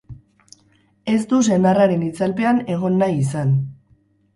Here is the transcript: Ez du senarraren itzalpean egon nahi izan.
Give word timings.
Ez 1.13 1.19
du 1.35 1.43
senarraren 1.49 2.09
itzalpean 2.09 2.67
egon 2.79 3.01
nahi 3.05 3.23
izan. 3.23 3.59